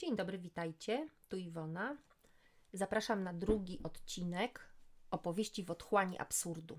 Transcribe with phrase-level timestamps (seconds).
[0.00, 1.08] Dzień dobry, witajcie.
[1.28, 1.96] Tu Iwona.
[2.72, 4.60] Zapraszam na drugi odcinek
[5.10, 6.78] opowieści w otchłani absurdu.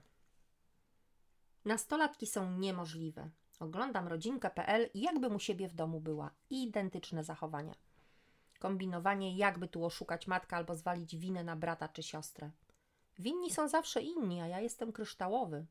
[1.65, 3.29] Nastolatki są niemożliwe.
[3.60, 6.31] Oglądam rodzinkę.pl i jakbym u siebie w domu była.
[6.49, 7.76] Identyczne zachowania.
[8.60, 12.51] Kombinowanie, jakby tu oszukać matkę albo zwalić winę na brata czy siostrę.
[13.19, 15.65] Winni są zawsze inni, a ja jestem kryształowy.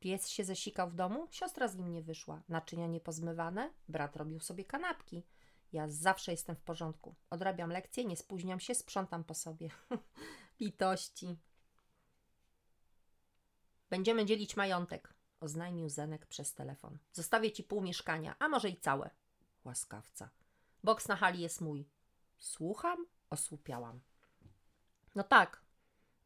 [0.00, 2.42] Pies się zesikał w domu, siostra z nim nie wyszła.
[2.48, 5.22] Naczynia niepozmywane, brat robił sobie kanapki.
[5.74, 7.14] Ja zawsze jestem w porządku.
[7.30, 9.68] Odrabiam lekcje, nie spóźniam się, sprzątam po sobie.
[10.60, 11.36] Litości.
[13.90, 16.98] Będziemy dzielić majątek, oznajmił Zenek przez telefon.
[17.12, 19.10] Zostawię ci pół mieszkania, a może i całe.
[19.64, 20.30] Łaskawca.
[20.84, 21.88] Boks na hali jest mój.
[22.38, 24.00] Słucham, osłupiałam.
[25.14, 25.62] No tak,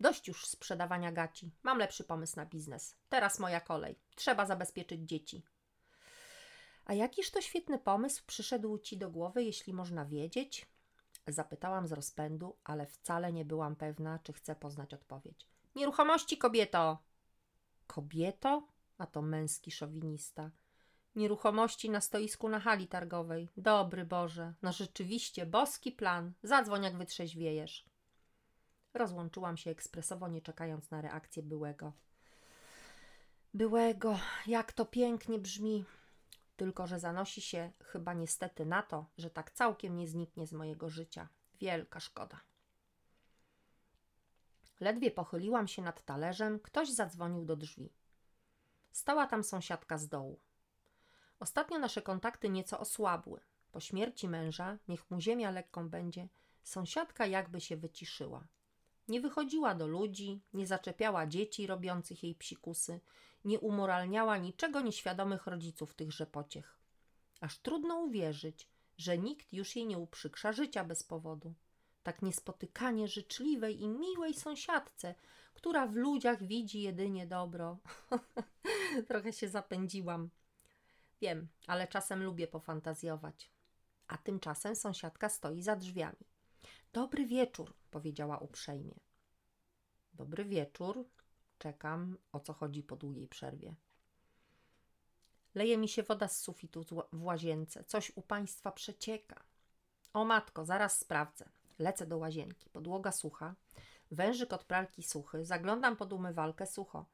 [0.00, 1.50] dość już sprzedawania gaci.
[1.62, 2.96] Mam lepszy pomysł na biznes.
[3.08, 3.98] Teraz moja kolej.
[4.14, 5.44] Trzeba zabezpieczyć dzieci.
[6.88, 10.66] A jakiż to świetny pomysł przyszedł ci do głowy, jeśli można wiedzieć?
[11.26, 15.46] Zapytałam z rozpędu, ale wcale nie byłam pewna, czy chcę poznać odpowiedź.
[15.74, 16.98] Nieruchomości, kobieto!
[17.86, 18.68] Kobieto?
[18.98, 20.50] A to męski szowinista.
[21.14, 23.48] Nieruchomości na stoisku na hali targowej.
[23.56, 26.32] Dobry Boże, no rzeczywiście, boski plan.
[26.42, 27.86] Zadzwoń, jak wytrzeźwiejesz.
[28.94, 31.92] Rozłączyłam się ekspresowo, nie czekając na reakcję byłego.
[33.54, 35.84] Byłego, jak to pięknie brzmi.
[36.58, 40.88] Tylko, że zanosi się chyba niestety na to, że tak całkiem nie zniknie z mojego
[40.88, 41.28] życia.
[41.60, 42.40] Wielka szkoda.
[44.80, 47.92] Ledwie pochyliłam się nad talerzem, ktoś zadzwonił do drzwi.
[48.92, 50.40] Stała tam sąsiadka z dołu.
[51.40, 53.40] Ostatnio nasze kontakty nieco osłabły.
[53.72, 56.28] Po śmierci męża, niech mu ziemia lekką będzie,
[56.62, 58.46] sąsiadka jakby się wyciszyła.
[59.08, 63.00] Nie wychodziła do ludzi, nie zaczepiała dzieci robiących jej psikusy,
[63.44, 66.78] nie umoralniała niczego nieświadomych rodziców tychże pociech.
[67.40, 68.68] Aż trudno uwierzyć,
[68.98, 71.54] że nikt już jej nie uprzykrza życia bez powodu.
[72.02, 75.14] Tak niespotykanie życzliwej i miłej sąsiadce,
[75.54, 77.78] która w ludziach widzi jedynie dobro.
[79.08, 80.30] Trochę się zapędziłam.
[81.20, 83.50] Wiem, ale czasem lubię pofantazjować.
[84.06, 86.26] A tymczasem sąsiadka stoi za drzwiami.
[86.92, 88.94] Dobry wieczór, powiedziała uprzejmie.
[90.12, 91.08] Dobry wieczór.
[91.58, 93.74] Czekam, o co chodzi po długiej przerwie.
[95.54, 97.84] Leje mi się woda z sufitu w łazience.
[97.84, 99.44] Coś u państwa przecieka.
[100.12, 101.48] O matko, zaraz sprawdzę.
[101.78, 102.70] Lecę do łazienki.
[102.70, 103.54] Podłoga sucha.
[104.10, 105.44] Wężyk od pralki suchy.
[105.44, 107.06] Zaglądam pod umywalkę sucho.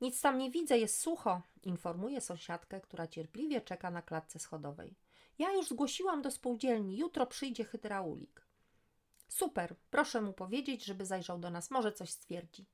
[0.00, 4.96] Nic tam nie widzę, jest sucho, informuje sąsiadkę, która cierpliwie czeka na klatce schodowej.
[5.38, 8.46] Ja już zgłosiłam do spółdzielni, jutro przyjdzie hydraulik.
[9.30, 12.66] Super, proszę mu powiedzieć, żeby zajrzał do nas, może coś stwierdzi.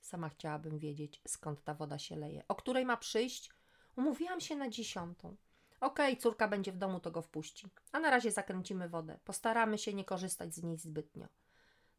[0.00, 2.44] Sama chciałabym wiedzieć, skąd ta woda się leje.
[2.48, 3.50] O której ma przyjść?
[3.96, 5.36] Umówiłam się na dziesiątą.
[5.80, 7.68] Okej, okay, córka będzie w domu, to go wpuści.
[7.92, 9.18] A na razie zakręcimy wodę.
[9.24, 11.28] Postaramy się nie korzystać z niej zbytnio.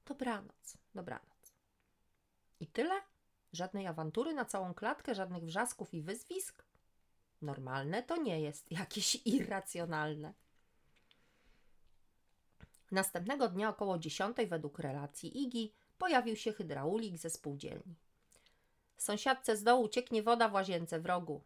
[0.05, 1.53] Dobranoc, dobranoc.
[2.59, 3.01] I tyle?
[3.53, 6.66] Żadnej awantury na całą klatkę, żadnych wrzasków i wyzwisk?
[7.41, 10.33] Normalne to nie jest, jakieś irracjonalne.
[12.91, 17.96] Następnego dnia około dziesiątej według relacji Igi pojawił się hydraulik ze spółdzielni.
[18.97, 21.41] Sąsiadce z dołu cieknie woda w łazience w rogu.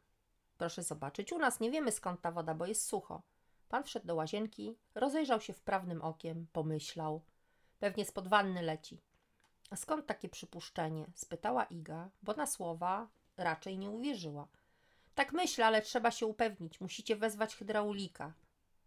[0.58, 3.22] Proszę zobaczyć, u nas nie wiemy skąd ta woda, bo jest sucho.
[3.70, 7.22] Pan wszedł do łazienki, rozejrzał się wprawnym okiem, pomyślał.
[7.80, 9.02] Pewnie spod wanny leci.
[9.70, 11.06] A skąd takie przypuszczenie?
[11.16, 13.08] spytała Iga, bo na słowa
[13.38, 14.48] raczej nie uwierzyła.
[15.16, 16.82] Tak myślę, ale trzeba się upewnić.
[16.82, 18.34] Musicie wezwać hydraulika.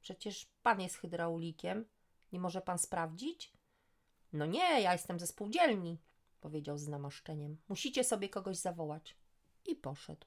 [0.00, 1.84] Przecież pan jest hydraulikiem.
[2.32, 3.52] Nie może pan sprawdzić?
[4.32, 5.98] No nie, ja jestem ze spółdzielni,
[6.40, 7.56] powiedział z namaszczeniem.
[7.68, 9.16] Musicie sobie kogoś zawołać.
[9.66, 10.26] I poszedł.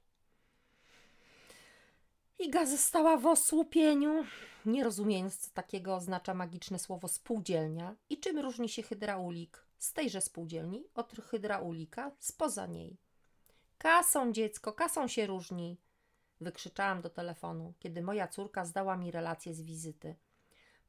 [2.40, 4.26] Iga została w osłupieniu,
[4.66, 10.22] nie rozumiejąc, co takiego oznacza magiczne słowo spółdzielnia i czym różni się hydraulik z tejże
[10.22, 12.98] spółdzielni od hydraulika spoza niej.
[13.78, 15.78] Kasą, dziecko, kasą się różni,
[16.42, 20.16] wykrzyczałam do telefonu, kiedy moja córka zdała mi relację z wizyty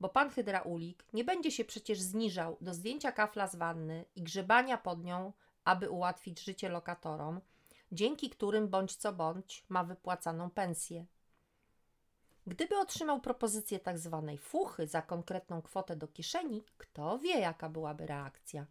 [0.02, 4.78] bo pan hydraulik nie będzie się przecież zniżał do zdjęcia kafla z wanny i grzebania
[4.78, 5.32] pod nią,
[5.64, 7.40] aby ułatwić życie lokatorom,
[7.93, 11.06] dzięki którym bądź co bądź ma wypłacaną pensję.
[12.46, 18.06] Gdyby otrzymał propozycję tak zwanej fuchy za konkretną kwotę do kieszeni, kto wie, jaka byłaby
[18.06, 18.66] reakcja.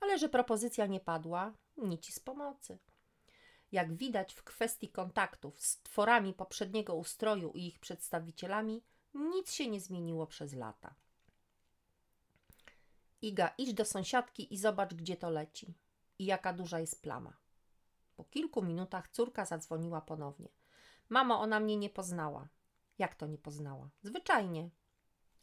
[0.00, 2.78] Ale że propozycja nie padła, nic z pomocy.
[3.72, 8.82] Jak widać w kwestii kontaktów z tworami poprzedniego ustroju i ich przedstawicielami,
[9.16, 10.94] nic się nie zmieniło przez lata.
[13.22, 15.74] Iga, idź do sąsiadki i zobacz, gdzie to leci
[16.18, 17.36] i jaka duża jest plama.
[18.16, 20.48] Po kilku minutach córka zadzwoniła ponownie.
[21.08, 22.48] Mamo, ona mnie nie poznała.
[22.98, 23.90] Jak to nie poznała?
[24.02, 24.70] Zwyczajnie.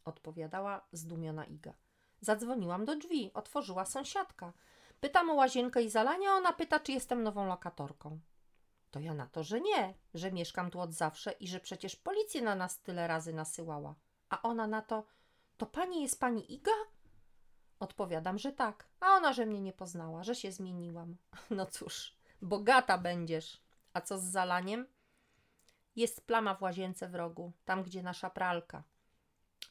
[0.04, 1.74] odpowiadała zdumiona Iga.
[2.20, 4.52] Zadzwoniłam do drzwi, otworzyła sąsiadka.
[5.00, 8.20] Pytam o łazienkę i zalanie, ona pyta, czy jestem nową lokatorką.
[8.94, 12.42] To ja na to, że nie, że mieszkam tu od zawsze i że przecież policję
[12.42, 13.94] na nas tyle razy nasyłała.
[14.28, 15.04] A ona na to,
[15.56, 16.72] to pani jest pani Iga?
[17.80, 21.16] Odpowiadam, że tak, a ona, że mnie nie poznała, że się zmieniłam.
[21.50, 23.62] No cóż, bogata będziesz.
[23.92, 24.86] A co z zalaniem?
[25.96, 28.82] Jest plama w łazience w rogu, tam gdzie nasza pralka.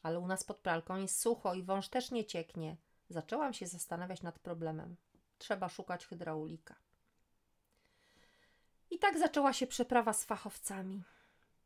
[0.01, 2.77] Ale u nas pod pralką jest sucho i wąż też nie cieknie.
[3.09, 4.95] Zaczęłam się zastanawiać nad problemem.
[5.37, 6.75] Trzeba szukać hydraulika.
[8.93, 11.03] I tak zaczęła się przeprawa z fachowcami.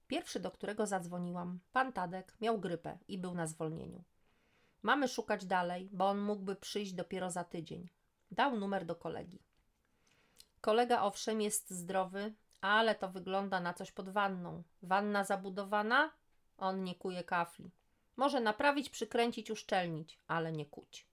[0.08, 4.04] Pierwszy, do którego zadzwoniłam, pan Tadek, miał grypę i był na zwolnieniu.
[4.82, 7.90] Mamy szukać dalej, bo on mógłby przyjść dopiero za tydzień.
[8.32, 9.40] Dał numer do kolegi.
[10.62, 14.64] Kolega owszem jest zdrowy, ale to wygląda na coś pod wanną.
[14.82, 16.12] Wanna zabudowana?
[16.58, 17.72] On nie kuje kafli.
[18.16, 21.07] Może naprawić, przykręcić, uszczelnić, ale nie kuć.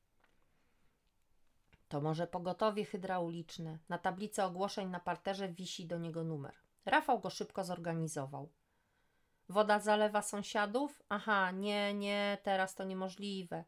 [1.94, 3.79] To może pogotowie hydrauliczne.
[3.88, 6.55] Na tablicy ogłoszeń na parterze wisi do niego numer.
[6.85, 8.52] Rafał go szybko zorganizował.
[9.49, 11.02] Woda zalewa sąsiadów?
[11.08, 13.64] Aha, nie, nie, teraz to niemożliwe.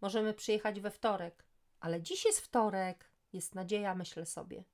[0.00, 1.44] Możemy przyjechać we wtorek.
[1.80, 3.10] Ale dziś jest wtorek.
[3.32, 4.64] Jest nadzieja, myślę sobie.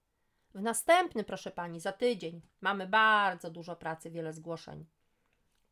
[0.54, 2.40] W następny, proszę pani, za tydzień.
[2.60, 4.86] Mamy bardzo dużo pracy, wiele zgłoszeń.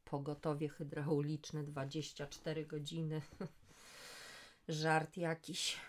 [0.04, 3.22] Pogotowie hydrauliczne 24 godziny.
[4.68, 5.88] Żart jakiś.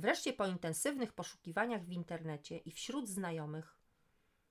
[0.00, 3.76] Wreszcie po intensywnych poszukiwaniach w internecie i wśród znajomych,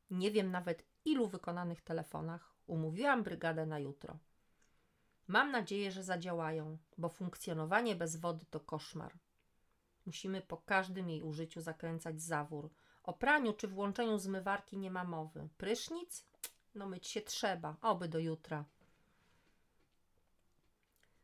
[0.10, 4.18] nie wiem nawet ilu wykonanych telefonach, umówiłam brygadę na jutro.
[5.28, 9.14] Mam nadzieję, że zadziałają, bo funkcjonowanie bez wody to koszmar.
[10.06, 12.70] Musimy po każdym jej użyciu zakręcać zawór.
[13.04, 15.50] O praniu czy włączeniu zmywarki nie ma mowy.
[15.58, 16.26] Prysznic?
[16.76, 18.66] No myć się trzeba, oby do jutra.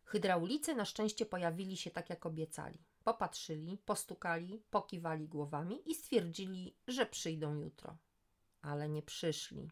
[0.04, 2.80] Hydraulicy na szczęście pojawili się tak jak obiecali.
[3.06, 7.98] Popatrzyli, postukali, pokiwali głowami i stwierdzili, że przyjdą jutro.
[8.62, 9.70] Ale nie przyszli.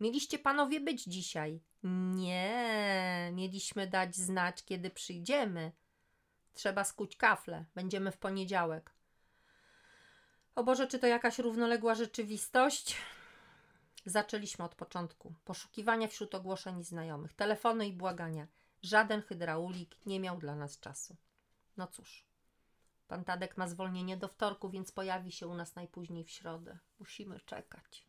[0.00, 1.60] Mieliście panowie być dzisiaj.
[2.14, 5.72] Nie, mieliśmy dać znać, kiedy przyjdziemy.
[6.54, 7.64] Trzeba skuć kafle.
[7.74, 8.94] Będziemy w poniedziałek.
[10.54, 12.96] O Boże, czy to jakaś równoległa rzeczywistość?
[14.06, 15.34] Zaczęliśmy od początku.
[15.44, 18.46] Poszukiwania wśród ogłoszeń znajomych, telefony i błagania.
[18.82, 21.16] Żaden hydraulik nie miał dla nas czasu.
[21.78, 22.24] No cóż,
[23.08, 26.78] pan Tadek ma zwolnienie do wtorku, więc pojawi się u nas najpóźniej w środę.
[26.98, 28.08] Musimy czekać.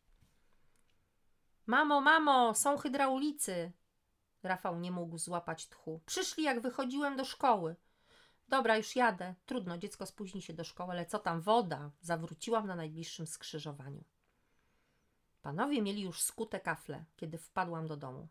[1.66, 3.72] Mamo, mamo, są hydraulicy.
[4.44, 6.02] Rafał nie mógł złapać tchu.
[6.06, 7.76] Przyszli, jak wychodziłem do szkoły.
[8.48, 9.36] Dobra, już jadę.
[9.46, 11.92] Trudno, dziecko spóźni się do szkoły, ale co tam woda?
[12.02, 14.04] Zawróciłam na najbliższym skrzyżowaniu.
[15.42, 18.28] Panowie mieli już skute kafle, kiedy wpadłam do domu.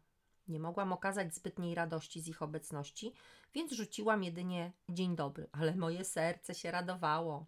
[0.48, 3.12] Nie mogłam okazać zbytniej radości z ich obecności,
[3.54, 7.46] więc rzuciłam jedynie dzień dobry, ale moje serce się radowało.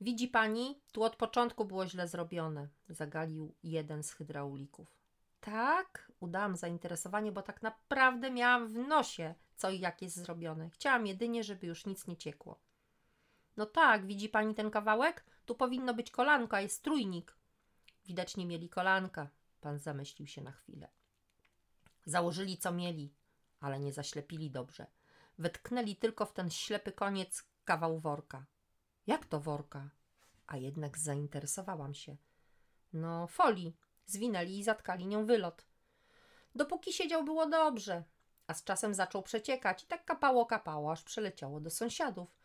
[0.00, 4.96] Widzi pani, tu od początku było źle zrobione, zagalił jeden z hydraulików.
[5.40, 10.70] Tak, udałam zainteresowanie, bo tak naprawdę miałam w nosie, co i jak jest zrobione.
[10.70, 12.58] Chciałam jedynie, żeby już nic nie ciekło.
[13.56, 15.24] No tak, widzi pani ten kawałek?
[15.46, 17.36] Tu powinno być kolanko, a jest trójnik.
[18.06, 19.28] Widać nie mieli kolanka.
[19.60, 20.88] Pan zamyślił się na chwilę.
[22.04, 23.14] Założyli co mieli,
[23.60, 24.86] ale nie zaślepili dobrze.
[25.38, 28.46] Wetknęli tylko w ten ślepy koniec kawał worka.
[29.06, 29.90] Jak to worka?
[30.46, 32.16] A jednak zainteresowałam się.
[32.92, 33.76] No, folii.
[34.06, 35.66] Zwinęli i zatkali nią wylot.
[36.54, 38.04] Dopóki siedział, było dobrze,
[38.46, 42.36] a z czasem zaczął przeciekać i tak kapało, kapało, aż przeleciało do sąsiadów.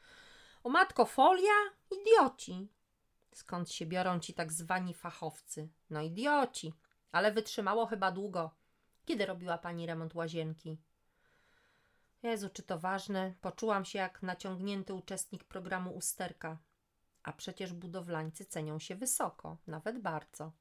[0.63, 1.53] O matko, folia?
[1.91, 2.67] Idioci!
[3.33, 5.69] Skąd się biorą ci tak zwani fachowcy?
[5.89, 6.73] No idioci,
[7.11, 8.51] ale wytrzymało chyba długo.
[9.07, 10.77] Kiedy robiła pani remont łazienki?
[12.23, 13.33] Jezu, czy to ważne?
[13.41, 16.57] Poczułam się jak naciągnięty uczestnik programu Usterka.
[17.23, 20.51] A przecież budowlańcy cenią się wysoko, nawet bardzo.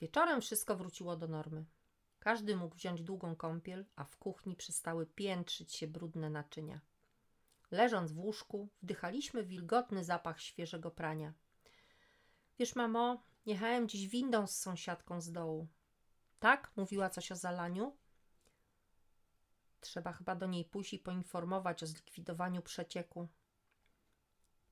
[0.00, 1.64] Wieczorem wszystko wróciło do normy.
[2.18, 6.80] Każdy mógł wziąć długą kąpiel, a w kuchni przestały piętrzyć się brudne naczynia.
[7.70, 11.32] Leżąc w łóżku, wdychaliśmy wilgotny zapach świeżego prania.
[12.58, 15.68] Wiesz, mamo, jechałem dziś windą z sąsiadką z dołu.
[16.40, 16.72] Tak?
[16.76, 17.96] Mówiła coś o zalaniu?
[19.80, 23.28] Trzeba chyba do niej pójść i poinformować o zlikwidowaniu przecieku.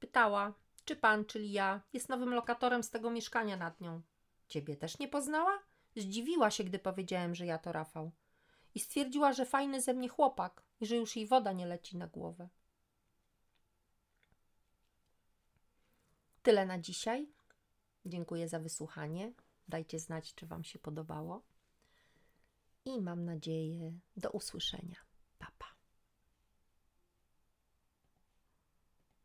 [0.00, 0.52] Pytała,
[0.84, 4.02] czy pan, czyli ja, jest nowym lokatorem z tego mieszkania nad nią.
[4.48, 5.58] Ciebie też nie poznała?
[5.96, 8.12] Zdziwiła się, gdy powiedziałem, że ja to Rafał.
[8.74, 12.06] I stwierdziła, że fajny ze mnie chłopak i że już jej woda nie leci na
[12.06, 12.48] głowę.
[16.42, 17.28] Tyle na dzisiaj.
[18.06, 19.32] Dziękuję za wysłuchanie.
[19.68, 21.42] Dajcie znać, czy Wam się podobało.
[22.96, 25.07] I mam nadzieję, do usłyszenia.